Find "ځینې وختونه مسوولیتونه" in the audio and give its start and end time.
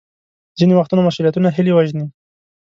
0.59-1.47